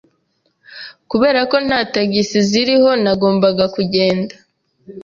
[1.09, 4.33] Kubera ko nta tagisi zariho, nagombaga kugenda.